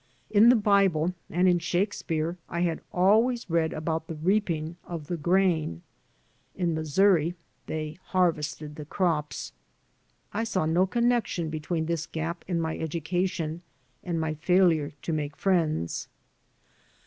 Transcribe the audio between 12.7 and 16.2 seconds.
education and my failure to make friends.